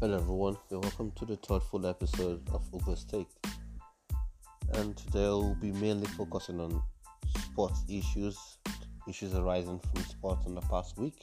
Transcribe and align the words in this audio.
Hello 0.00 0.16
everyone, 0.16 0.56
and 0.70 0.82
welcome 0.82 1.12
to 1.16 1.26
the 1.26 1.36
third 1.36 1.62
full 1.62 1.86
episode 1.86 2.40
of 2.54 2.64
Overstake. 2.72 3.28
And 4.72 4.96
today 4.96 5.28
we'll 5.28 5.54
be 5.56 5.72
mainly 5.72 6.06
focusing 6.06 6.58
on 6.58 6.82
sports 7.36 7.84
issues, 7.86 8.38
issues 9.06 9.34
arising 9.34 9.78
from 9.78 10.02
sports 10.04 10.46
in 10.46 10.54
the 10.54 10.62
past 10.62 10.96
week. 10.96 11.22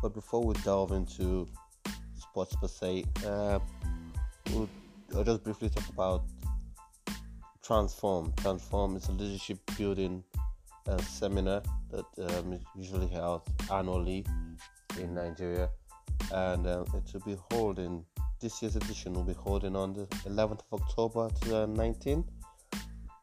But 0.00 0.14
before 0.14 0.44
we 0.44 0.54
delve 0.62 0.92
into 0.92 1.48
sports 2.16 2.54
per 2.54 2.68
se, 2.68 3.04
uh, 3.26 3.58
we'll, 4.52 4.68
I'll 5.16 5.24
just 5.24 5.42
briefly 5.42 5.68
talk 5.68 5.88
about 5.88 6.22
Transform. 7.64 8.32
Transform 8.36 8.94
is 8.94 9.08
a 9.08 9.12
leadership 9.12 9.58
building 9.76 10.22
uh, 10.86 10.98
seminar 10.98 11.62
that 11.90 12.06
um, 12.30 12.52
is 12.52 12.62
usually 12.76 13.08
held 13.08 13.42
annually 13.72 14.24
in 15.00 15.16
Nigeria 15.16 15.68
and 16.32 16.66
um, 16.66 16.84
it 16.94 17.12
will 17.12 17.20
be 17.20 17.36
holding 17.50 18.04
this 18.40 18.62
year's 18.62 18.76
edition 18.76 19.12
will 19.12 19.24
be 19.24 19.32
holding 19.32 19.74
on 19.74 19.92
the 19.92 20.06
11th 20.28 20.60
of 20.70 20.80
October 20.80 21.28
to 21.40 21.46
19th 21.66 22.24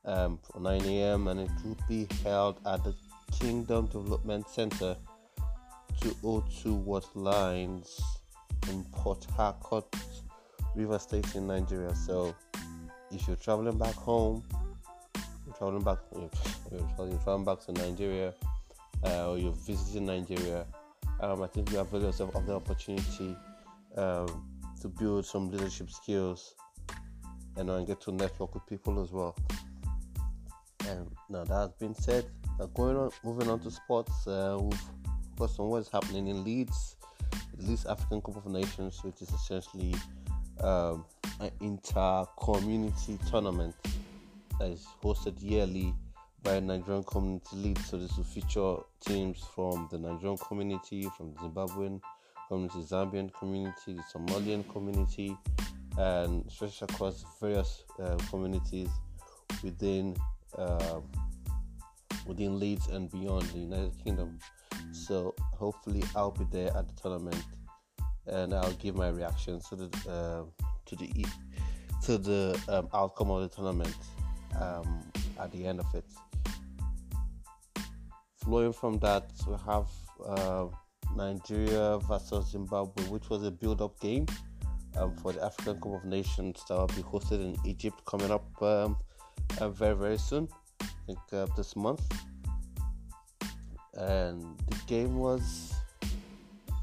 um, 0.05 0.39
9 0.59 0.81
a.m. 0.85 1.27
and 1.27 1.39
it 1.41 1.49
will 1.63 1.77
be 1.87 2.07
held 2.23 2.59
at 2.65 2.83
the 2.83 2.93
Kingdom 3.31 3.87
Development 3.87 4.47
Center 4.49 4.95
202 6.01 6.73
Watt 6.73 7.15
Lines 7.15 7.99
in 8.69 8.83
Port 8.91 9.25
Harcourt, 9.35 9.85
River 10.75 10.99
State 10.99 11.35
in 11.35 11.47
Nigeria. 11.47 11.95
So 11.95 12.35
if 13.11 13.27
you're 13.27 13.35
traveling 13.37 13.77
back 13.77 13.95
home, 13.95 14.43
you're 15.45 15.55
traveling 15.55 15.83
back, 15.83 15.99
you're 16.71 16.79
traveling 16.95 17.45
back 17.45 17.65
to 17.65 17.71
Nigeria, 17.71 18.33
uh, 19.03 19.31
or 19.31 19.37
you're 19.37 19.53
visiting 19.53 20.05
Nigeria 20.05 20.65
um, 21.21 21.41
I 21.41 21.48
think 21.48 21.71
you 21.71 21.80
avail 21.80 22.02
yourself 22.04 22.35
of 22.35 22.46
the 22.46 22.55
opportunity 22.55 23.35
um, 23.98 24.46
to 24.82 24.88
build 24.88 25.26
some 25.26 25.49
leadership 25.49 25.90
skills 25.90 26.55
and 27.58 27.70
uh, 27.70 27.82
get 27.84 28.02
to 28.02 28.12
network 28.12 28.54
with 28.54 28.66
people 28.68 29.02
as 29.02 29.12
well. 29.12 29.36
And 30.88 31.10
now 31.30 31.43
that 31.46 31.54
has 31.54 31.74
been 31.74 31.96
said, 31.96 32.26
uh, 32.60 32.68
going 32.68 32.96
on, 32.96 33.12
moving 33.24 33.49
on 33.49 33.60
to 33.62 33.71
sports, 33.71 34.27
uh, 34.27 34.58
we've 34.60 34.82
got 35.38 35.58
on 35.60 35.70
what's 35.70 35.90
happening 35.90 36.27
in 36.27 36.43
Leeds, 36.43 36.98
Leeds 37.58 37.86
African 37.86 38.21
Cup 38.21 38.38
of 38.38 38.46
Nations, 38.46 39.04
which 39.04 39.21
is 39.21 39.30
essentially 39.32 39.96
um, 40.62 41.05
an 41.40 41.49
inter-community 41.62 43.18
tournament 43.30 43.76
that 44.60 44.70
is 44.70 44.86
hosted 45.04 45.36
yearly 45.41 45.93
by 46.46 46.60
Nigerian 46.60 47.04
community 47.04 47.55
lead. 47.55 47.79
So 47.79 47.98
this 47.98 48.15
will 48.15 48.24
feature 48.24 48.76
teams 49.01 49.43
from 49.55 49.90
the 49.91 49.98
Nigerian 49.98 50.38
community, 50.38 51.10
from 51.18 51.34
the 51.34 51.40
Zimbabwean 51.40 51.99
community, 52.48 52.79
Zambian 52.82 53.34
community, 53.34 53.93
the 53.93 54.04
Somalian 54.13 54.63
community, 54.71 55.35
and 55.98 56.49
stretched 56.49 56.84
across 56.84 57.26
various 57.41 57.84
uh, 57.99 58.15
communities 58.29 58.90
within 59.63 60.15
uh, 60.55 60.99
within 62.27 62.59
Leeds 62.59 62.87
and 62.90 63.09
beyond 63.12 63.43
the 63.48 63.59
United 63.59 63.91
Kingdom. 64.03 64.38
So 64.91 65.34
hopefully 65.40 66.03
I'll 66.16 66.31
be 66.31 66.46
there 66.52 66.68
at 66.78 66.88
the 66.88 67.02
tournament, 67.02 67.44
and 68.28 68.53
I'll 68.53 68.72
give 68.74 68.96
my 68.96 69.09
reaction 69.09 69.59
to 69.69 69.75
the 69.75 69.90
uh, 70.07 70.44
to 70.85 70.96
the 70.96 71.25
to 72.03 72.18
the 72.19 72.62
um, 72.69 72.88
outcome 72.94 73.31
of 73.31 73.41
the 73.41 73.50
tournament 73.50 73.96
um, 74.59 75.03
at 75.40 75.52
the 75.52 75.66
end 75.66 75.80
of 75.80 75.88
it 75.96 76.06
flowing 78.46 78.72
from 78.72 79.00
that, 79.00 79.31
we 79.47 79.56
have 79.66 79.88
uh, 80.24 80.68
Nigeria 81.16 81.97
versus 82.07 82.52
Zimbabwe, 82.52 83.03
which 83.06 83.28
was 83.29 83.44
a 83.44 83.50
build-up 83.50 84.00
game 84.00 84.28
um, 84.97 85.16
for 85.18 85.34
the 85.34 85.44
African 85.44 85.81
Cup 85.81 85.94
of 85.96 86.06
Nations 86.06 86.64
that 86.69 86.75
will 86.75 86.88
be 86.88 87.02
hosted 87.02 87.42
in 87.42 87.58
Egypt 87.66 88.06
coming 88.06 88.30
up 88.30 88.46
um, 88.62 88.97
uh, 89.59 89.69
very 89.69 89.96
very 89.96 90.18
soon. 90.18 90.47
I 90.81 90.86
think 91.08 91.19
uh, 91.34 91.47
this 91.58 91.75
month. 91.75 92.02
And 93.96 94.42
the 94.69 94.78
game 94.86 95.18
was 95.18 95.74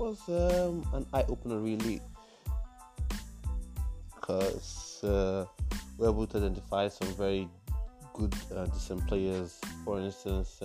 was 0.00 0.18
um, 0.28 0.84
an 0.94 1.06
eye 1.14 1.24
opener 1.28 1.58
really, 1.58 2.00
because 4.14 5.00
uh, 5.04 5.44
we 5.96 6.06
were 6.06 6.12
able 6.12 6.26
to 6.26 6.38
identify 6.38 6.88
some 6.88 7.08
very 7.14 7.48
good, 8.14 8.34
uh, 8.54 8.66
decent 8.66 9.06
players. 9.06 9.60
For 9.84 10.00
instance. 10.00 10.60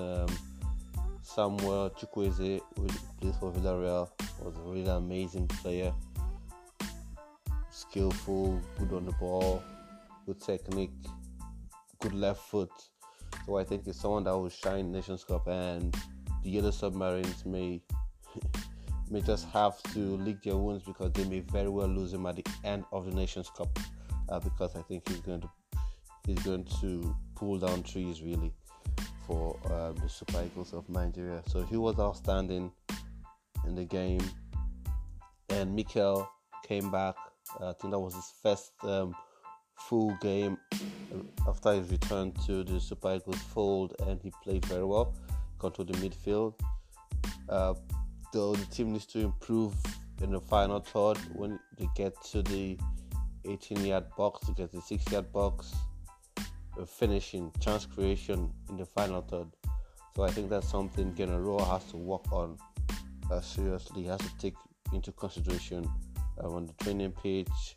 Samuel 1.27 1.89
Chukwueze, 1.89 2.61
who 2.77 2.87
plays 3.19 3.35
for 3.37 3.51
Villarreal, 3.51 4.09
was 4.41 4.55
a 4.55 4.61
really 4.61 4.87
amazing 4.87 5.45
player. 5.47 5.93
Skillful, 7.69 8.61
good 8.79 8.93
on 8.93 9.05
the 9.05 9.11
ball, 9.11 9.61
good 10.25 10.39
technique, 10.39 10.89
good 11.99 12.13
left 12.13 12.39
foot. 12.39 12.71
So 13.45 13.57
I 13.57 13.65
think 13.65 13.85
it's 13.87 13.99
someone 13.99 14.23
that 14.23 14.37
will 14.37 14.49
shine 14.49 14.89
Nations 14.91 15.25
Cup, 15.25 15.47
and 15.47 15.93
the 16.43 16.49
Yellow 16.49 16.71
Submarines 16.71 17.45
may 17.45 17.81
may 19.11 19.21
just 19.21 19.49
have 19.49 19.83
to 19.93 19.99
lick 19.99 20.41
their 20.43 20.55
wounds 20.55 20.85
because 20.85 21.11
they 21.11 21.25
may 21.25 21.41
very 21.41 21.69
well 21.69 21.87
lose 21.87 22.13
him 22.13 22.25
at 22.25 22.37
the 22.37 22.45
end 22.63 22.85
of 22.93 23.05
the 23.05 23.11
Nations 23.11 23.51
Cup. 23.55 23.77
Uh, 24.29 24.39
because 24.39 24.77
I 24.77 24.81
think 24.83 25.07
he's 25.07 25.19
going 25.19 25.41
to 25.41 25.49
he's 26.25 26.39
going 26.39 26.63
to 26.81 27.15
pull 27.35 27.59
down 27.59 27.83
trees 27.83 28.23
really 28.23 28.53
for 29.27 29.59
um, 29.65 29.95
the 30.01 30.09
Super 30.09 30.43
Eagles 30.45 30.73
of 30.73 30.87
Nigeria. 30.89 31.43
So 31.47 31.61
he 31.61 31.75
was 31.77 31.99
outstanding 31.99 32.71
in 33.67 33.75
the 33.75 33.83
game, 33.83 34.23
and 35.49 35.75
Mikel 35.75 36.27
came 36.65 36.89
back. 36.89 37.15
I 37.59 37.73
think 37.73 37.91
that 37.91 37.99
was 37.99 38.15
his 38.15 38.33
first 38.41 38.71
um, 38.83 39.13
full 39.75 40.17
game 40.21 40.57
after 41.47 41.73
his 41.73 41.91
return 41.91 42.31
to 42.45 42.63
the 42.63 42.79
Super 42.79 43.15
Eagles 43.15 43.41
fold, 43.53 43.95
and 44.07 44.21
he 44.21 44.31
played 44.43 44.65
very 44.65 44.85
well, 44.85 45.13
controlled 45.59 45.93
the 45.93 46.09
midfield. 46.09 46.53
Uh, 47.49 47.73
though 48.33 48.55
the 48.55 48.65
team 48.65 48.93
needs 48.93 49.05
to 49.07 49.19
improve 49.19 49.73
in 50.21 50.31
the 50.31 50.41
final 50.41 50.79
third 50.79 51.17
when 51.33 51.59
they 51.77 51.87
get 51.95 52.13
to 52.23 52.41
the 52.41 52.77
18 53.45 53.85
yard 53.85 54.05
box, 54.17 54.45
to 54.47 54.53
get 54.53 54.71
the 54.71 54.81
6 54.81 55.11
yard 55.11 55.31
box 55.31 55.73
finishing, 56.85 57.51
chance 57.59 57.85
creation 57.85 58.51
in 58.69 58.77
the 58.77 58.85
final 58.85 59.21
third. 59.21 59.47
So 60.15 60.23
I 60.23 60.31
think 60.31 60.49
that's 60.49 60.69
something 60.69 61.13
Gernot 61.13 61.67
has 61.67 61.83
to 61.91 61.97
work 61.97 62.31
on 62.31 62.57
uh, 63.31 63.41
seriously. 63.41 64.03
Has 64.03 64.19
to 64.19 64.37
take 64.37 64.55
into 64.93 65.11
consideration 65.11 65.87
uh, 66.43 66.49
on 66.49 66.65
the 66.65 66.73
training 66.83 67.11
pitch, 67.11 67.75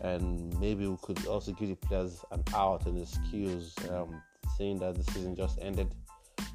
and 0.00 0.58
maybe 0.58 0.86
we 0.86 0.96
could 1.02 1.26
also 1.26 1.52
give 1.52 1.68
the 1.68 1.76
players 1.76 2.24
an 2.30 2.42
out 2.54 2.84
the 2.84 3.06
skills, 3.06 3.74
um, 3.90 4.22
saying 4.56 4.78
that 4.78 4.94
the 4.94 5.04
season 5.12 5.36
just 5.36 5.58
ended. 5.60 5.94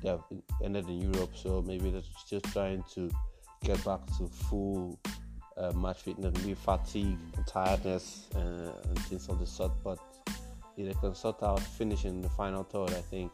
They 0.01 0.09
have 0.09 0.23
ended 0.63 0.87
in 0.89 1.13
Europe, 1.13 1.35
so 1.35 1.63
maybe 1.65 1.89
they're 1.89 2.01
still 2.25 2.41
trying 2.41 2.83
to 2.93 3.09
get 3.63 3.83
back 3.83 4.05
to 4.17 4.27
full 4.27 4.99
uh, 5.57 5.71
match 5.73 6.01
fitness, 6.01 6.33
maybe 6.35 6.53
fatigue 6.53 7.17
and 7.35 7.47
tiredness 7.47 8.27
uh, 8.35 8.71
and 8.89 8.99
things 9.05 9.27
of 9.29 9.39
the 9.39 9.45
sort. 9.45 9.71
But 9.83 9.99
they 10.85 10.93
can 10.93 11.15
sort 11.15 11.41
out 11.43 11.59
finishing 11.59 12.21
the 12.21 12.29
final 12.29 12.63
third, 12.63 12.91
I 12.91 13.01
think 13.01 13.31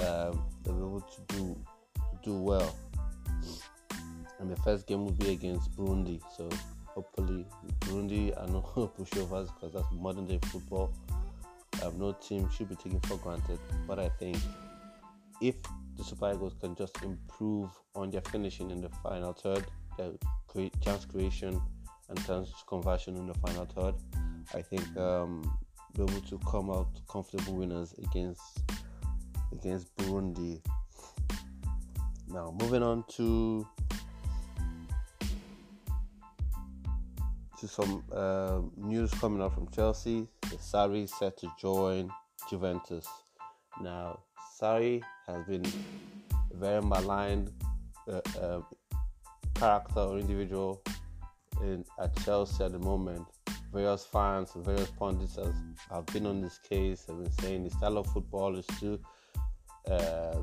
um, 0.00 0.44
they'll 0.62 0.74
be 0.74 0.80
able 0.80 1.00
to 1.00 1.36
do 1.36 1.56
do 2.22 2.34
well. 2.34 2.74
And 4.40 4.50
the 4.50 4.56
first 4.56 4.86
game 4.86 5.04
will 5.04 5.12
be 5.12 5.32
against 5.32 5.74
Burundi, 5.76 6.20
so 6.36 6.48
hopefully 6.86 7.46
Burundi 7.80 8.36
are 8.40 8.46
no 8.48 8.60
pushovers 8.98 9.48
because 9.54 9.72
that's 9.72 9.86
modern 9.92 10.26
day 10.26 10.38
football. 10.46 10.92
Um, 11.82 11.98
no 11.98 12.12
team 12.12 12.48
should 12.50 12.68
be 12.68 12.74
taken 12.76 13.00
for 13.00 13.16
granted, 13.18 13.58
but 13.86 13.98
I 13.98 14.08
think 14.08 14.36
if 15.40 15.54
the 15.96 16.04
Super 16.04 16.32
Eagles 16.32 16.54
can 16.60 16.74
just 16.74 17.02
improve 17.02 17.70
on 17.94 18.10
their 18.10 18.20
finishing 18.22 18.70
in 18.70 18.80
the 18.80 18.88
final 19.02 19.32
third, 19.32 19.64
their 19.96 20.12
create 20.48 20.74
chance 20.80 21.04
creation 21.04 21.60
and 22.08 22.26
chance 22.26 22.52
conversion 22.66 23.16
in 23.16 23.26
the 23.26 23.34
final 23.34 23.64
third, 23.64 23.94
I 24.54 24.62
think 24.62 24.96
um, 24.96 25.42
be 25.98 26.04
able 26.04 26.20
to 26.20 26.38
come 26.48 26.70
out 26.70 26.86
comfortable 27.10 27.54
winners 27.54 27.92
against 28.04 28.60
against 29.52 29.94
Burundi. 29.96 30.60
Now 32.28 32.54
moving 32.60 32.84
on 32.84 33.04
to 33.16 33.66
to 37.58 37.66
some 37.66 38.04
uh, 38.12 38.60
news 38.76 39.10
coming 39.14 39.42
out 39.42 39.54
from 39.54 39.68
Chelsea. 39.70 40.28
Sarri 40.42 41.04
is 41.04 41.18
set 41.18 41.36
to 41.38 41.50
join 41.60 42.10
Juventus. 42.48 43.06
Now 43.82 44.20
Sarri 44.60 45.02
has 45.26 45.44
been 45.46 45.66
a 45.66 46.56
very 46.56 46.80
maligned 46.80 47.50
uh, 48.06 48.20
uh, 48.40 48.60
character 49.54 50.00
or 50.00 50.18
individual 50.18 50.80
in 51.60 51.84
at 52.00 52.14
Chelsea 52.24 52.62
at 52.62 52.70
the 52.70 52.78
moment 52.78 53.26
various 53.72 54.04
fans 54.04 54.54
and 54.54 54.64
various 54.64 54.90
pundits 54.90 55.36
have, 55.36 55.54
have 55.90 56.06
been 56.06 56.26
on 56.26 56.40
this 56.40 56.58
case 56.58 57.04
have 57.06 57.22
been 57.22 57.32
saying 57.40 57.64
the 57.64 57.70
style 57.70 57.98
of 57.98 58.06
football 58.06 58.56
is 58.56 58.66
too 58.80 58.98
uh, 59.90 60.36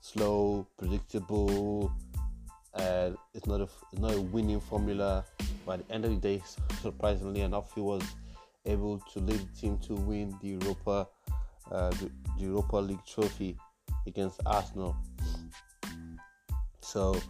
slow, 0.00 0.66
predictable, 0.76 1.92
and 2.74 3.16
it's 3.34 3.46
not 3.46 3.60
a 3.60 3.68
it's 3.92 4.00
not 4.00 4.14
a 4.14 4.20
winning 4.20 4.60
formula. 4.60 5.24
by 5.66 5.76
the 5.78 5.92
end 5.92 6.04
of 6.04 6.10
the 6.10 6.16
day, 6.16 6.42
surprisingly 6.80 7.40
enough, 7.40 7.74
he 7.74 7.80
was 7.80 8.02
able 8.66 8.98
to 9.12 9.18
lead 9.20 9.40
the 9.40 9.60
team 9.60 9.78
to 9.78 9.94
win 9.94 10.36
the 10.42 10.48
Europa 10.48 11.08
uh, 11.70 11.90
the, 11.90 12.10
Europa 12.38 12.76
League 12.76 13.04
trophy 13.06 13.56
against 14.06 14.40
Arsenal. 14.46 14.96
So, 16.80 17.20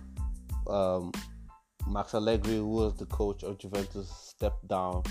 um, 0.66 1.12
Max 1.88 2.14
Allegri, 2.14 2.60
was 2.60 2.94
the 2.96 3.06
coach 3.06 3.42
of 3.42 3.58
Juventus, 3.58 4.25
stepped 4.36 4.68
down, 4.68 5.02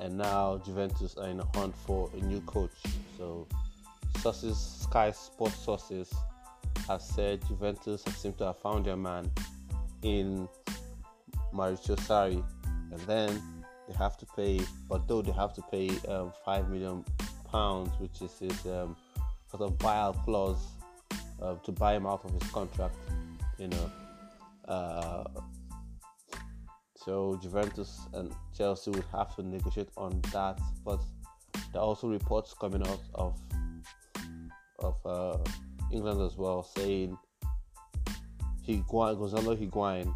and 0.00 0.16
now 0.16 0.60
Juventus 0.64 1.16
are 1.16 1.28
in 1.28 1.40
a 1.40 1.46
hunt 1.54 1.74
for 1.86 2.10
a 2.14 2.24
new 2.24 2.40
coach. 2.42 2.72
So, 3.18 3.46
sources, 4.20 4.58
Sky 4.82 5.10
Sports 5.10 5.56
sources, 5.56 6.12
have 6.88 7.02
said 7.02 7.46
Juventus 7.46 8.02
have 8.04 8.16
seemed 8.16 8.38
to 8.38 8.46
have 8.46 8.58
found 8.58 8.86
their 8.86 8.96
man 8.96 9.30
in 10.02 10.48
Maurizio 11.52 11.96
Sarri, 11.96 12.42
and 12.92 13.00
then 13.02 13.42
they 13.88 13.94
have 13.94 14.16
to 14.18 14.26
pay, 14.36 14.60
although 14.90 15.22
they 15.22 15.32
have 15.32 15.54
to 15.54 15.62
pay 15.70 15.90
um, 16.08 16.32
five 16.44 16.68
million 16.68 17.04
pounds, 17.50 17.90
which 17.98 18.22
is 18.22 18.38
his 18.38 18.66
um, 18.66 18.96
sort 19.50 19.62
of 19.62 19.78
buyout 19.78 20.22
clause 20.24 20.66
uh, 21.42 21.54
to 21.56 21.72
buy 21.72 21.94
him 21.94 22.06
out 22.06 22.24
of 22.24 22.32
his 22.32 22.50
contract. 22.50 22.94
You 23.58 23.68
know, 23.68 23.90
uh, 24.68 25.24
so 27.04 27.38
Juventus 27.42 28.00
and 28.14 28.32
Chelsea 28.56 28.90
would 28.90 29.04
have 29.12 29.34
to 29.36 29.42
negotiate 29.42 29.90
on 29.96 30.20
that. 30.32 30.58
But 30.84 31.00
there 31.72 31.82
are 31.82 31.84
also 31.84 32.08
reports 32.08 32.54
coming 32.58 32.86
out 32.86 33.02
of 33.14 33.38
of 34.78 34.96
uh, 35.06 35.38
England 35.92 36.20
as 36.20 36.36
well 36.36 36.62
saying 36.62 37.16
Higuain, 38.66 39.18
Gonzalo 39.18 39.56
Higuain 39.56 40.14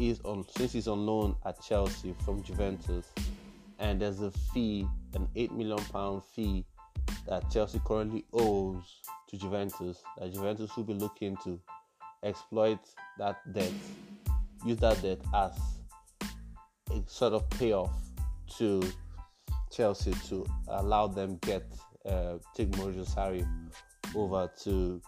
is 0.00 0.20
on 0.24 0.44
since 0.56 0.72
he's 0.72 0.88
on 0.88 1.06
loan 1.06 1.36
at 1.46 1.62
Chelsea 1.62 2.14
from 2.24 2.42
Juventus, 2.42 3.06
and 3.78 4.00
there's 4.00 4.20
a 4.20 4.30
fee, 4.52 4.86
an 5.14 5.28
eight 5.36 5.52
million 5.52 5.78
pound 5.92 6.22
fee 6.24 6.64
that 7.28 7.48
Chelsea 7.50 7.80
currently 7.84 8.24
owes 8.32 9.00
to 9.28 9.36
Juventus. 9.36 10.02
That 10.18 10.32
Juventus 10.32 10.76
will 10.76 10.84
be 10.84 10.94
looking 10.94 11.36
to 11.44 11.60
exploit 12.24 12.80
that 13.18 13.36
debt, 13.52 13.72
use 14.64 14.78
that 14.78 15.00
debt 15.02 15.20
as 15.34 15.52
a 16.90 17.02
sort 17.06 17.32
of 17.32 17.48
payoff 17.50 17.90
to 18.58 18.82
Chelsea 19.70 20.12
to 20.28 20.46
allow 20.68 21.06
them 21.06 21.38
get 21.42 21.64
uh, 22.06 22.34
take 22.54 22.70
Maurizio 22.72 23.08
Sarri 23.08 23.46
over 24.14 24.50
to 24.62 25.00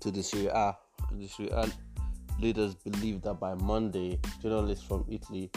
to 0.00 0.10
the 0.10 0.22
Serie 0.22 0.48
A. 0.48 0.76
The 1.12 1.28
Serie 1.28 1.50
A 1.50 1.66
leaders 2.40 2.74
believe 2.74 3.22
that 3.22 3.34
by 3.34 3.54
Monday, 3.54 4.18
journalists 4.42 4.84
from 4.84 5.04
Italy 5.08 5.50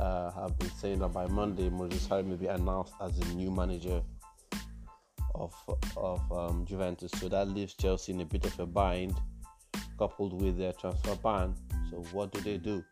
uh, 0.00 0.30
have 0.32 0.58
been 0.58 0.70
saying 0.70 0.98
that 1.00 1.12
by 1.12 1.26
Monday, 1.26 1.70
Maurizio 1.70 1.98
Sarri 2.08 2.26
may 2.26 2.36
be 2.36 2.46
announced 2.46 2.94
as 3.00 3.18
the 3.18 3.34
new 3.34 3.50
manager 3.50 4.02
of 5.34 5.54
of 5.96 6.20
um, 6.32 6.64
Juventus. 6.66 7.10
So 7.16 7.28
that 7.28 7.48
leaves 7.48 7.74
Chelsea 7.74 8.12
in 8.12 8.20
a 8.20 8.24
bit 8.24 8.44
of 8.44 8.58
a 8.60 8.66
bind, 8.66 9.14
coupled 9.98 10.40
with 10.40 10.58
their 10.58 10.72
transfer 10.72 11.14
ban. 11.16 11.54
So 11.90 12.04
what 12.12 12.32
do 12.32 12.40
they 12.40 12.58
do? 12.58 12.84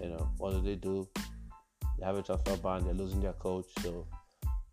You 0.00 0.08
know, 0.08 0.28
what 0.38 0.52
do 0.52 0.60
they 0.60 0.76
do? 0.76 1.08
They 1.98 2.04
have 2.04 2.16
a 2.16 2.22
transfer 2.22 2.56
ban. 2.56 2.84
They're 2.84 2.94
losing 2.94 3.20
their 3.20 3.32
coach. 3.34 3.66
So 3.82 4.06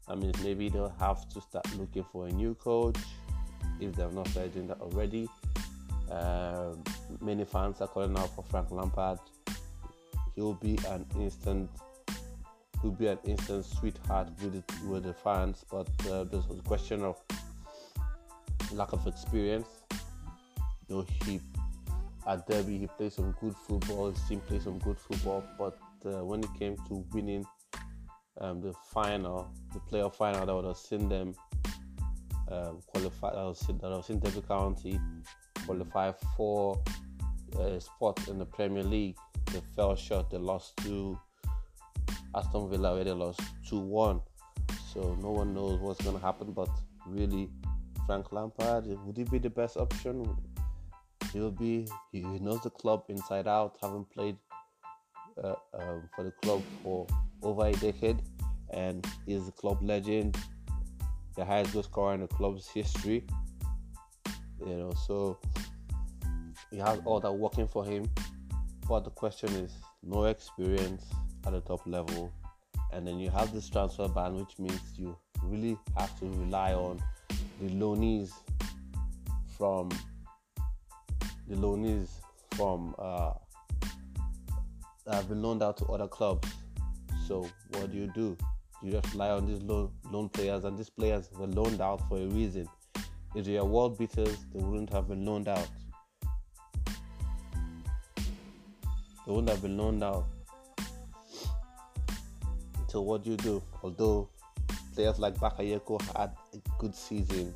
I 0.07 0.15
mean, 0.15 0.33
maybe 0.43 0.69
they'll 0.69 0.95
have 0.99 1.29
to 1.29 1.41
start 1.41 1.65
looking 1.77 2.03
for 2.11 2.27
a 2.27 2.31
new 2.31 2.55
coach 2.55 2.97
if 3.79 3.95
they've 3.95 4.11
not 4.11 4.27
started 4.27 4.53
doing 4.53 4.67
that 4.67 4.81
already. 4.81 5.29
Uh, 6.11 6.73
many 7.21 7.45
fans 7.45 7.79
are 7.79 7.87
calling 7.87 8.17
out 8.17 8.35
for 8.35 8.43
Frank 8.43 8.69
Lampard. 8.71 9.19
He'll 10.35 10.55
be 10.55 10.77
an 10.89 11.05
instant, 11.17 11.69
he'll 12.81 12.91
be 12.91 13.07
an 13.07 13.19
instant 13.23 13.65
sweetheart 13.65 14.29
with 14.41 14.53
the, 14.53 14.87
with 14.87 15.03
the 15.03 15.13
fans, 15.13 15.63
but 15.71 15.87
uh, 16.09 16.25
there's 16.25 16.45
a 16.45 16.61
question 16.67 17.01
of 17.01 17.17
lack 18.73 18.91
of 18.91 19.07
experience. 19.07 19.67
Though 20.89 21.05
he 21.25 21.39
at 22.27 22.47
Derby 22.47 22.77
he 22.77 22.87
played 22.87 23.13
some 23.13 23.35
good 23.41 23.55
football, 23.55 24.11
his 24.11 24.21
team 24.27 24.39
played 24.41 24.61
some 24.61 24.79
good 24.79 24.97
football, 24.97 25.43
but 25.57 25.77
uh, 26.05 26.23
when 26.23 26.43
it 26.43 26.49
came 26.57 26.75
to 26.87 27.05
winning 27.13 27.45
um, 28.39 28.61
the 28.61 28.73
final, 28.93 29.51
the 29.73 29.79
playoff 29.79 30.15
final 30.15 30.45
that 30.45 30.53
would 30.53 30.65
have 30.65 30.77
seen 30.77 31.09
them 31.09 31.33
um, 32.51 32.79
qualify, 32.87 33.31
that 33.31 33.43
was 33.43 33.59
that 33.59 33.81
was 33.81 34.07
seen 34.07 34.19
Derby 34.19 34.41
County 34.47 34.99
qualify 35.65 36.11
for 36.35 36.81
a 37.59 37.79
spot 37.79 38.27
in 38.27 38.37
the 38.39 38.45
Premier 38.45 38.83
League. 38.83 39.15
They 39.51 39.61
fell 39.75 39.95
short. 39.95 40.29
They 40.29 40.37
lost 40.37 40.75
to 40.77 41.17
Aston 42.35 42.69
Villa, 42.69 42.95
where 42.95 43.03
they 43.03 43.11
lost 43.11 43.41
two 43.67 43.79
one. 43.79 44.21
So 44.93 45.17
no 45.21 45.31
one 45.31 45.53
knows 45.53 45.79
what's 45.79 46.03
going 46.03 46.17
to 46.17 46.21
happen. 46.21 46.51
But 46.51 46.69
really, 47.07 47.49
Frank 48.05 48.31
Lampard 48.31 48.85
would 49.05 49.17
he 49.17 49.23
be 49.23 49.37
the 49.37 49.49
best 49.49 49.77
option? 49.77 50.25
He'll 51.33 51.51
be. 51.51 51.87
He 52.11 52.21
knows 52.21 52.61
the 52.61 52.69
club 52.69 53.05
inside 53.09 53.47
out. 53.47 53.77
Having 53.81 54.05
played 54.13 54.37
uh, 55.43 55.55
um, 55.73 56.09
for 56.15 56.23
the 56.23 56.31
club 56.43 56.61
for 56.83 57.07
over 57.41 57.65
a 57.65 57.71
decade, 57.73 58.21
and 58.69 59.05
is 59.25 59.47
a 59.47 59.51
club 59.51 59.79
legend, 59.81 60.37
the 61.35 61.43
highest 61.43 61.73
goal 61.73 61.83
scorer 61.83 62.13
in 62.13 62.21
the 62.21 62.27
club's 62.27 62.69
history. 62.69 63.25
You 64.59 64.77
know, 64.77 64.93
so 65.07 65.39
he 66.69 66.77
has 66.77 66.99
all 67.03 67.19
that 67.19 67.31
working 67.31 67.67
for 67.67 67.83
him. 67.83 68.05
But 68.87 69.03
the 69.03 69.09
question 69.09 69.49
is, 69.53 69.71
no 70.03 70.25
experience 70.25 71.05
at 71.47 71.53
the 71.53 71.61
top 71.61 71.85
level, 71.87 72.31
and 72.91 73.07
then 73.07 73.17
you 73.17 73.31
have 73.31 73.51
this 73.53 73.69
transfer 73.69 74.07
ban, 74.07 74.35
which 74.35 74.59
means 74.59 74.79
you 74.95 75.17
really 75.41 75.77
have 75.97 76.17
to 76.19 76.25
rely 76.25 76.73
on 76.73 77.01
the 77.59 77.69
loanees 77.69 78.31
from 79.57 79.89
the 81.47 81.55
loanees 81.55 82.09
from 82.55 82.95
uh, 82.97 83.33
have 85.11 85.27
been 85.27 85.41
loaned 85.41 85.63
out 85.63 85.77
to 85.77 85.85
other 85.85 86.07
clubs. 86.07 86.47
So 87.27 87.49
what 87.69 87.91
do 87.91 87.97
you 87.97 88.11
do? 88.13 88.37
You 88.81 88.91
just 88.91 89.13
rely 89.13 89.29
on 89.29 89.45
these 89.47 89.61
loan 89.61 89.91
loan 90.11 90.29
players, 90.29 90.65
and 90.65 90.77
these 90.77 90.89
players 90.89 91.29
were 91.37 91.47
loaned 91.47 91.81
out 91.81 92.07
for 92.09 92.17
a 92.17 92.25
reason. 92.27 92.67
If 93.35 93.45
they 93.45 93.57
are 93.57 93.65
world 93.65 93.97
beaters, 93.97 94.45
they 94.53 94.59
wouldn't 94.59 94.91
have 94.91 95.07
been 95.07 95.25
loaned 95.25 95.47
out. 95.47 95.67
They 99.25 99.31
wouldn't 99.31 99.49
have 99.49 99.61
been 99.61 99.77
loaned 99.77 100.03
out. 100.03 100.25
So 102.89 103.01
what 103.01 103.23
do 103.23 103.31
you 103.31 103.37
do? 103.37 103.63
Although 103.81 104.29
players 104.93 105.17
like 105.17 105.35
Bakayoko 105.35 105.99
had 106.15 106.31
a 106.53 106.59
good 106.77 106.93
season 106.93 107.53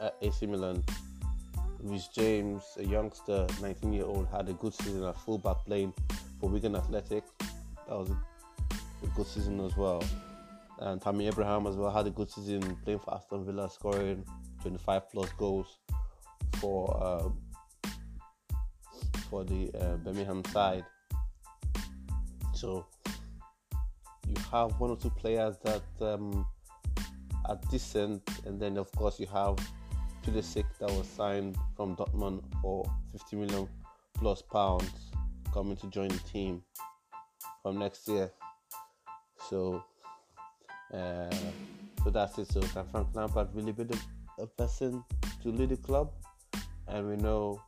at 0.00 0.14
AC 0.22 0.46
Milan, 0.46 0.84
Reece 1.82 2.08
James, 2.08 2.62
a 2.78 2.84
youngster, 2.84 3.46
19 3.60 3.92
year 3.92 4.04
old, 4.04 4.28
had 4.28 4.48
a 4.48 4.52
good 4.52 4.74
season 4.74 5.04
at 5.04 5.16
fullback 5.16 5.64
playing 5.64 5.92
for 6.40 6.48
Wigan 6.50 6.76
Athletic. 6.76 7.24
That 7.88 7.98
was 7.98 8.10
a, 8.10 9.06
a 9.06 9.08
good 9.16 9.26
season 9.26 9.60
as 9.60 9.76
well. 9.76 10.02
And 10.80 11.00
Tammy 11.00 11.26
Abraham 11.26 11.66
as 11.66 11.76
well 11.76 11.90
had 11.90 12.06
a 12.06 12.10
good 12.10 12.30
season 12.30 12.76
playing 12.84 13.00
for 13.00 13.14
Aston 13.14 13.44
Villa, 13.44 13.68
scoring 13.70 14.24
25 14.62 15.10
plus 15.10 15.30
goals 15.32 15.78
for 16.58 17.02
um, 17.02 17.38
for 19.28 19.44
the 19.44 19.70
uh, 19.78 19.96
Birmingham 19.98 20.44
side. 20.46 20.84
So 22.54 22.86
you 24.26 24.34
have 24.50 24.78
one 24.80 24.90
or 24.90 24.96
two 24.96 25.10
players 25.10 25.56
that 25.64 25.82
um, 26.00 26.46
are 27.46 27.58
decent, 27.70 28.22
and 28.44 28.60
then 28.60 28.76
of 28.76 28.90
course 28.92 29.18
you 29.20 29.26
have 29.26 29.56
Pulisic 30.22 30.64
that 30.78 30.90
was 30.90 31.06
signed 31.08 31.56
from 31.76 31.96
Dortmund 31.96 32.42
for 32.60 32.84
50 33.12 33.36
million 33.36 33.68
plus 34.14 34.42
pounds 34.42 34.90
coming 35.52 35.76
to 35.76 35.88
join 35.88 36.08
the 36.08 36.18
team 36.18 36.62
from 37.62 37.78
next 37.78 38.06
year. 38.08 38.30
So, 39.48 39.82
uh, 40.92 41.30
so 42.04 42.10
that's 42.10 42.38
it. 42.38 42.48
So 42.52 42.60
can 42.60 42.86
Frank 42.86 43.08
Lampard 43.14 43.48
really 43.54 43.72
be 43.72 43.84
the, 43.84 43.98
a 44.38 44.46
person 44.46 45.04
to 45.42 45.48
lead 45.48 45.70
the 45.70 45.76
club? 45.76 46.12
And 46.88 47.08
we 47.08 47.16
know 47.16 47.60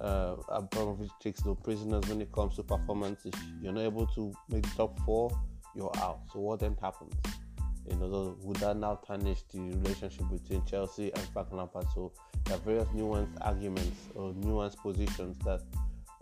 uh, 0.00 0.36
Abramovich 0.48 1.10
takes 1.20 1.44
no 1.44 1.54
prisoners 1.54 2.06
when 2.08 2.20
it 2.20 2.32
comes 2.32 2.56
to 2.56 2.62
performance. 2.62 3.24
If 3.24 3.34
you're 3.62 3.72
not 3.72 3.82
able 3.82 4.06
to 4.08 4.32
make 4.48 4.62
the 4.62 4.74
top 4.76 4.98
four, 5.00 5.30
you're 5.74 5.96
out. 5.98 6.20
So 6.32 6.40
what 6.40 6.60
then 6.60 6.76
happens? 6.80 7.14
You 7.90 7.96
know, 7.96 8.36
would 8.42 8.56
that 8.58 8.76
now 8.76 9.00
tarnish 9.06 9.42
the 9.52 9.60
relationship 9.60 10.24
between 10.30 10.64
Chelsea 10.64 11.12
and 11.12 11.22
Frank 11.32 11.52
Lampard? 11.52 11.86
So 11.94 12.12
there 12.44 12.56
are 12.56 12.60
various 12.60 12.88
nuanced 12.88 13.36
arguments 13.40 14.08
or 14.14 14.32
nuanced 14.32 14.76
positions 14.76 15.38
that 15.44 15.62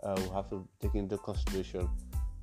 uh, 0.03 0.15
we 0.17 0.29
have 0.29 0.49
to 0.49 0.67
take 0.81 0.95
into 0.95 1.17
consideration 1.17 1.89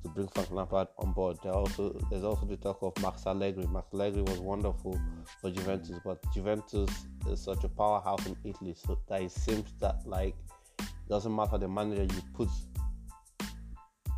to 0.03 0.09
bring 0.09 0.27
Frank 0.27 0.51
Lampard 0.51 0.87
on 0.99 1.13
board. 1.13 1.37
There 1.43 1.53
also 1.53 1.89
there's 2.09 2.23
also 2.23 2.45
the 2.45 2.57
talk 2.57 2.79
of 2.81 2.93
Max 3.01 3.25
Allegri. 3.25 3.65
Max 3.67 3.87
Allegri 3.93 4.21
was 4.21 4.39
wonderful 4.39 4.99
for 5.41 5.49
Juventus, 5.49 5.99
but 6.05 6.23
Juventus 6.33 6.89
is 7.27 7.41
such 7.41 7.63
a 7.63 7.69
powerhouse 7.69 8.25
in 8.27 8.35
Italy, 8.43 8.75
so 8.77 8.99
that 9.07 9.21
it 9.21 9.31
seems 9.31 9.73
that 9.79 10.01
like 10.05 10.35
doesn't 11.09 11.35
matter 11.35 11.57
the 11.57 11.67
manager 11.67 12.03
you 12.03 12.21
put 12.33 12.49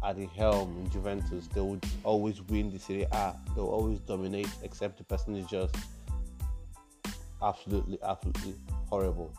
at 0.04 0.16
the 0.16 0.26
helm 0.28 0.78
in 0.78 0.90
Juventus, 0.92 1.48
they 1.48 1.62
would 1.62 1.84
always 2.04 2.42
win 2.44 2.72
the 2.72 2.80
Serie 2.80 3.08
A. 3.12 3.34
They'll 3.56 3.66
always 3.66 4.00
dominate, 4.00 4.50
except 4.64 4.98
the 4.98 5.04
person 5.04 5.36
is 5.36 5.46
just 5.48 5.76
absolutely, 7.42 7.98
absolutely 8.04 8.56
horrible. 8.90 9.34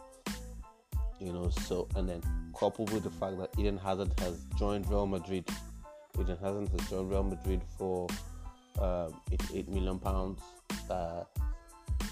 You 1.20 1.32
know, 1.32 1.50
so 1.50 1.88
and 1.96 2.08
then 2.08 2.22
coupled 2.58 2.92
with 2.92 3.04
the 3.04 3.10
fact 3.10 3.38
that 3.38 3.50
Eden 3.58 3.78
Hazard 3.78 4.12
has 4.20 4.44
joined 4.58 4.88
Real 4.88 5.06
Madrid. 5.06 5.48
Eden 6.18 6.38
Hazard 6.40 6.68
has 6.68 6.90
joined 6.90 7.10
Real 7.10 7.24
Madrid 7.24 7.62
for 7.76 8.08
um, 8.80 9.20
88 9.32 9.68
million 9.68 9.98
pounds, 9.98 10.40
uh, 10.90 11.24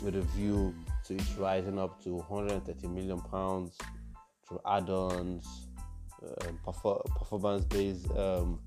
with 0.03 0.17
a 0.17 0.23
view 0.23 0.75
to 1.05 1.15
it 1.15 1.23
rising 1.39 1.79
up 1.79 2.03
to 2.03 2.15
130 2.15 2.89
million 2.89 3.21
pounds 3.21 3.79
through 4.49 4.61
add-ons, 4.67 5.69
um, 6.23 6.59
performance-based 6.65 8.11
um, 8.17 8.61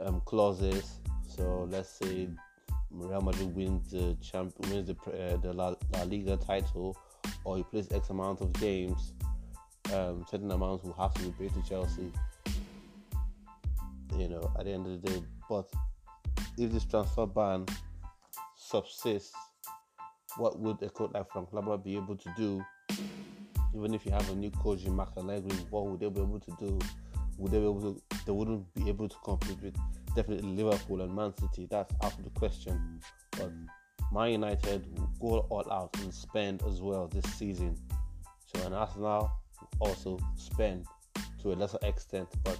um, 0.00 0.20
clauses. 0.24 1.00
So 1.28 1.68
let's 1.70 1.88
say 1.88 2.28
Real 2.90 3.20
Madrid 3.20 3.54
wins 3.54 3.90
the 3.90 4.16
champ 4.22 4.54
wins 4.70 4.88
the 4.88 4.96
uh, 5.10 5.36
the 5.38 5.52
La, 5.52 5.74
La, 5.92 6.02
Liga 6.04 6.36
title, 6.36 6.96
or 7.44 7.56
he 7.58 7.62
plays 7.64 7.90
X 7.92 8.10
amount 8.10 8.40
of 8.40 8.52
games, 8.54 9.12
um, 9.92 10.24
certain 10.30 10.50
amounts 10.50 10.84
will 10.84 10.94
have 10.94 11.12
to 11.14 11.22
be 11.22 11.30
paid 11.32 11.54
to 11.54 11.68
Chelsea. 11.68 12.10
You 14.16 14.28
know, 14.28 14.50
at 14.58 14.64
the 14.64 14.72
end 14.72 14.86
of 14.86 15.02
the 15.02 15.10
day, 15.10 15.22
but 15.48 15.68
if 16.56 16.72
this 16.72 16.84
transfer 16.84 17.26
ban 17.26 17.66
subsists, 18.56 19.34
what 20.38 20.58
would 20.58 20.82
a 20.82 20.88
coach 20.88 21.10
like 21.12 21.30
Frank 21.30 21.52
Lampard 21.52 21.84
be 21.84 21.96
able 21.96 22.16
to 22.16 22.32
do? 22.36 22.64
Even 23.76 23.94
if 23.94 24.06
you 24.06 24.12
have 24.12 24.28
a 24.30 24.34
new 24.34 24.50
coach 24.50 24.84
in 24.84 24.96
Max 24.96 25.12
Allegri, 25.16 25.54
what 25.70 25.86
would 25.86 26.00
they 26.00 26.08
be 26.08 26.20
able 26.20 26.40
to 26.40 26.56
do? 26.58 26.78
Would 27.36 27.52
they 27.52 27.58
be 27.58 27.64
able 27.64 27.94
to? 27.94 28.02
They 28.24 28.32
wouldn't 28.32 28.72
be 28.74 28.88
able 28.88 29.08
to 29.08 29.16
compete 29.22 29.60
with 29.62 29.76
definitely 30.14 30.56
Liverpool 30.56 31.02
and 31.02 31.14
Man 31.14 31.34
City. 31.36 31.66
That's 31.70 31.92
out 32.02 32.14
of 32.14 32.24
the 32.24 32.30
question. 32.30 33.00
But 33.32 33.52
Man 34.12 34.32
United 34.32 34.86
will 34.98 35.10
go 35.20 35.46
all 35.50 35.70
out 35.70 35.94
and 36.00 36.12
spend 36.12 36.62
as 36.66 36.80
well 36.80 37.06
this 37.08 37.24
season. 37.34 37.76
So 38.54 38.64
and 38.64 38.74
Arsenal 38.74 39.30
also 39.78 40.18
spend 40.36 40.86
to 41.42 41.52
a 41.52 41.54
lesser 41.54 41.78
extent, 41.82 42.28
but 42.44 42.58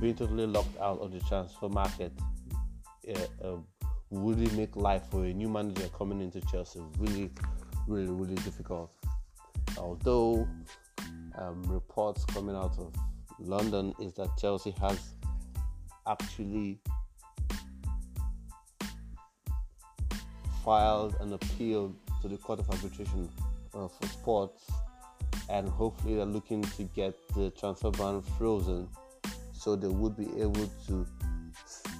being 0.00 0.14
totally 0.14 0.46
locked 0.46 0.78
out 0.80 1.00
of 1.00 1.12
the 1.12 1.20
transfer 1.20 1.68
market 1.68 2.12
uh, 3.08 3.44
uh, 3.44 3.56
really 4.10 4.54
make 4.56 4.76
life 4.76 5.02
for 5.10 5.24
a 5.24 5.32
new 5.32 5.48
manager 5.48 5.88
coming 5.96 6.20
into 6.20 6.40
Chelsea 6.42 6.80
really, 6.98 7.30
really, 7.88 8.12
really 8.12 8.36
difficult. 8.36 8.92
Although 9.78 10.48
um, 11.36 11.62
reports 11.64 12.24
coming 12.26 12.54
out 12.54 12.78
of 12.78 12.92
London 13.38 13.94
is 14.00 14.12
that 14.14 14.28
Chelsea 14.38 14.74
has 14.80 15.14
actually 16.06 16.78
filed 20.64 21.16
an 21.20 21.32
appeal 21.32 21.94
to 22.22 22.28
the 22.28 22.36
Court 22.36 22.60
of 22.60 22.70
Arbitration 22.70 23.28
uh, 23.74 23.88
for 23.88 24.06
Sports, 24.06 24.70
and 25.50 25.68
hopefully 25.68 26.14
they're 26.14 26.24
looking 26.24 26.62
to 26.62 26.84
get 26.94 27.14
the 27.34 27.50
transfer 27.50 27.90
ban 27.90 28.22
frozen 28.38 28.88
so 29.52 29.76
they 29.76 29.88
would 29.88 30.16
be 30.16 30.28
able 30.40 30.70
to 30.86 31.06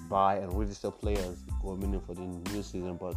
buy 0.08 0.36
and 0.36 0.52
register 0.58 0.90
players 0.90 1.38
coming 1.62 1.94
in 1.94 2.00
for 2.00 2.14
the 2.14 2.20
new 2.20 2.62
season. 2.62 2.96
But 2.96 3.14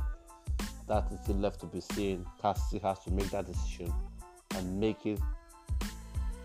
that 0.88 1.06
is 1.12 1.20
still 1.22 1.36
left 1.36 1.60
to 1.62 1.66
be 1.66 1.82
seen. 1.82 2.26
CAS 2.42 2.74
has 2.82 3.00
to 3.02 3.12
make 3.12 3.30
that 3.32 3.46
decision 3.46 3.94
and 4.56 4.80
make 4.80 5.06
it 5.06 5.20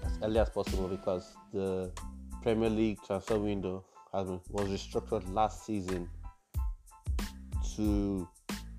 as 0.05 0.19
early 0.23 0.39
as 0.39 0.51
possible 0.51 0.89
because 0.89 1.35
the 1.53 1.91
Premier 2.43 2.71
League 2.71 2.99
transfer 3.07 3.39
window 3.39 3.85
has 4.13 4.27
been, 4.27 4.41
was 4.51 4.69
restructured 4.69 5.33
last 5.33 5.65
season 5.65 6.09
to 7.77 8.29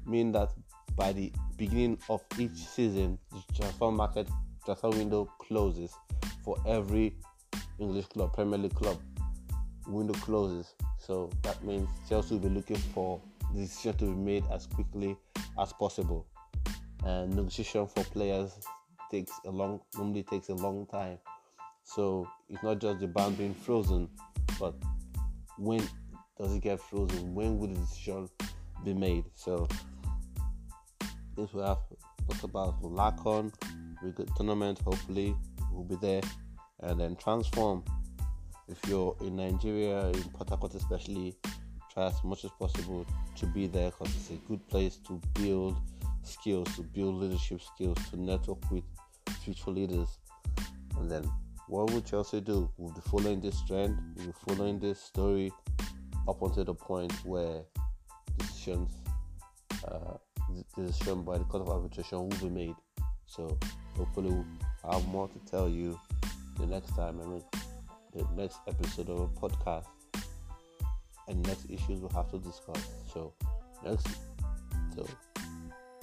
mean 0.05 0.31
that 0.31 0.51
by 0.95 1.11
the 1.11 1.31
beginning 1.57 1.97
of 2.09 2.21
each 2.37 2.55
season, 2.55 3.17
the 3.31 3.53
transfer 3.55 3.91
market 3.91 4.27
transfer 4.65 4.89
window 4.89 5.25
closes 5.39 5.93
for 6.43 6.57
every 6.67 7.15
English 7.79 8.05
club, 8.07 8.33
Premier 8.33 8.59
League 8.59 8.75
club. 8.75 8.97
Window 9.87 10.13
closes, 10.19 10.75
so 10.97 11.29
that 11.41 11.61
means 11.63 11.87
Chelsea 12.07 12.35
will 12.35 12.41
be 12.41 12.49
looking 12.49 12.77
for 12.77 13.19
the 13.53 13.61
decision 13.61 13.97
to 13.97 14.05
be 14.05 14.11
made 14.11 14.43
as 14.51 14.65
quickly 14.67 15.17
as 15.59 15.73
possible. 15.73 16.25
And 17.05 17.35
negotiation 17.35 17.87
for 17.87 18.03
players 18.05 18.59
takes 19.13 19.31
a 19.45 19.51
long, 19.51 19.79
normally 19.95 20.23
takes 20.23 20.49
a 20.49 20.55
long 20.55 20.87
time. 20.87 21.19
So 21.83 22.27
it's 22.49 22.63
not 22.63 22.79
just 22.79 22.99
the 22.99 23.07
ban 23.07 23.35
being 23.35 23.53
frozen, 23.53 24.09
but 24.59 24.73
when 25.59 25.87
does 26.39 26.55
it 26.55 26.61
get 26.61 26.81
frozen? 26.81 27.35
When 27.35 27.59
will 27.59 27.67
the 27.67 27.75
decision 27.75 28.27
be 28.83 28.93
made? 28.93 29.25
So 29.35 29.67
this 31.37 31.53
we 31.53 31.61
have 31.61 31.77
talked 32.27 32.43
about 32.43 32.83
Lacon, 32.83 33.51
we 34.03 34.11
got 34.11 34.35
tournament. 34.35 34.79
Hopefully, 34.79 35.35
we'll 35.71 35.83
be 35.83 35.95
there, 35.95 36.21
and 36.79 36.99
then 36.99 37.15
transform. 37.15 37.83
If 38.67 38.79
you're 38.89 39.15
in 39.21 39.35
Nigeria, 39.35 40.07
in 40.07 40.23
Port 40.23 40.49
Harcourt 40.49 40.73
especially, 40.73 41.35
try 41.93 42.07
as 42.07 42.23
much 42.23 42.45
as 42.45 42.51
possible 42.57 43.05
to 43.35 43.45
be 43.45 43.67
there 43.67 43.91
because 43.91 44.15
it's 44.15 44.29
a 44.31 44.47
good 44.47 44.67
place 44.69 44.97
to 45.07 45.21
build 45.33 45.77
skills, 46.23 46.73
to 46.77 46.81
build 46.81 47.15
leadership 47.15 47.61
skills, 47.61 47.97
to 48.09 48.19
network 48.19 48.71
with 48.71 48.83
future 49.43 49.71
leaders, 49.71 50.07
and 50.97 51.09
then 51.09 51.29
what 51.67 51.91
would 51.91 52.05
Chelsea 52.05 52.41
do? 52.41 52.69
We'll 52.77 52.93
be 52.93 53.01
following 53.01 53.41
this 53.41 53.61
trend, 53.65 53.97
we'll 54.15 54.27
be 54.27 54.33
following 54.47 54.79
this 54.79 54.99
story 54.99 55.51
up 56.27 56.41
until 56.41 56.65
the 56.65 56.73
point 56.73 57.11
where 57.25 57.61
decisions, 58.37 58.91
uh, 59.87 60.17
decision 60.75 61.23
by 61.23 61.37
the 61.37 61.43
Court 61.45 61.63
of 61.63 61.69
Arbitration 61.69 62.29
will 62.29 62.37
be 62.37 62.49
made. 62.49 62.75
So 63.25 63.57
hopefully, 63.97 64.43
I'll 64.83 64.99
have 64.99 65.07
more 65.09 65.27
to 65.27 65.39
tell 65.49 65.67
you 65.67 65.99
the 66.59 66.65
next 66.65 66.95
time. 66.95 67.19
I 67.21 67.25
mean, 67.25 67.43
the 68.13 68.27
next 68.35 68.59
episode 68.67 69.09
of 69.09 69.19
a 69.19 69.27
podcast 69.27 69.85
and 71.27 71.45
next 71.47 71.65
issues 71.69 71.99
we'll 71.99 72.09
have 72.09 72.29
to 72.31 72.39
discuss. 72.39 72.87
So 73.13 73.33
next, 73.83 74.07
so 74.95 75.07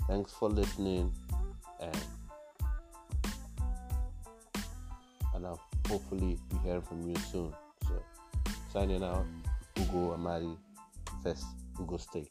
thanks 0.09 0.33
for 0.33 0.49
listening 0.49 1.13
and 1.81 1.97
and 5.41 5.47
I'll 5.47 5.61
hopefully 5.89 6.39
be 6.51 6.57
hearing 6.63 6.83
from 6.83 7.09
you 7.09 7.17
soon. 7.33 7.55
So 7.89 8.03
signing 8.73 9.03
out, 9.03 9.25
Ugo 9.79 10.13
Amadi, 10.15 10.55
first 11.23 11.47
Ugo 11.81 11.97
State. 11.97 12.31